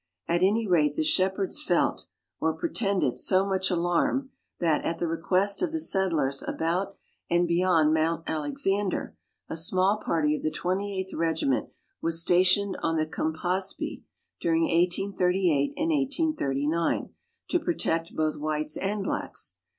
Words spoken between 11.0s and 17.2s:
Regiment was stationed on the Campaspe during 1838 and 1839,